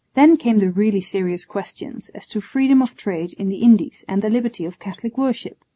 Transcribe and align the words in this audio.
Then 0.15 0.35
came 0.35 0.57
the 0.57 0.71
really 0.71 0.99
serious 0.99 1.45
questions 1.45 2.09
as 2.15 2.25
to 2.29 2.41
freedom 2.41 2.81
of 2.81 2.95
trade 2.97 3.33
in 3.33 3.49
the 3.49 3.57
Indies 3.61 4.03
and 4.07 4.23
the 4.23 4.31
liberty 4.31 4.65
of 4.65 4.79
Catholic 4.79 5.15
worship. 5.15 5.63